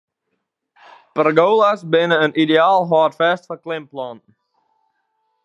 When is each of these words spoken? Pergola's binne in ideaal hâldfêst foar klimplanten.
Pergola's 1.17 1.81
binne 1.91 2.17
in 2.25 2.37
ideaal 2.43 2.81
hâldfêst 2.89 3.43
foar 3.47 3.61
klimplanten. 3.65 4.33